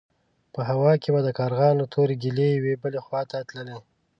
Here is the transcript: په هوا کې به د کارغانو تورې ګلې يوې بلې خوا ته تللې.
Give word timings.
په 0.53 0.61
هوا 0.69 0.93
کې 1.01 1.09
به 1.13 1.19
د 1.23 1.29
کارغانو 1.39 1.89
تورې 1.93 2.15
ګلې 2.23 2.47
يوې 2.57 2.73
بلې 2.81 2.99
خوا 3.05 3.21
ته 3.29 3.37
تللې. 3.49 3.77